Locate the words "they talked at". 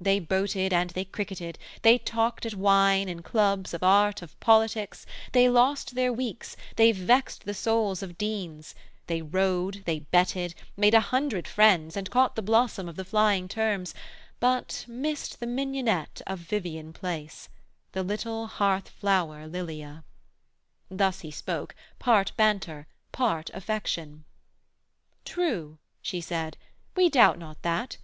1.82-2.54